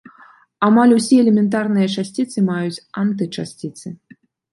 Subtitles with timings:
[0.67, 3.87] Амаль усе элементарныя часціцы маюць антычасціцы.